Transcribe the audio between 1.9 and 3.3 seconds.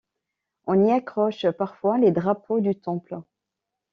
les drapeaux du temple.